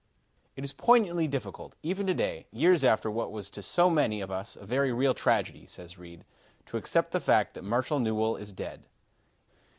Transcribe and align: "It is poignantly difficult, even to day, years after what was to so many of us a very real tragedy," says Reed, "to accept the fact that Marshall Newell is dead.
"It 0.55 0.63
is 0.63 0.73
poignantly 0.73 1.27
difficult, 1.27 1.75
even 1.83 2.07
to 2.07 2.15
day, 2.15 2.47
years 2.51 2.83
after 2.83 3.11
what 3.11 3.31
was 3.31 3.51
to 3.51 3.61
so 3.61 3.87
many 3.87 4.19
of 4.19 4.31
us 4.31 4.55
a 4.55 4.65
very 4.65 4.91
real 4.91 5.13
tragedy," 5.13 5.67
says 5.67 5.95
Reed, 5.99 6.25
"to 6.65 6.77
accept 6.77 7.11
the 7.11 7.19
fact 7.19 7.53
that 7.53 7.63
Marshall 7.63 7.99
Newell 7.99 8.35
is 8.35 8.51
dead. 8.51 8.87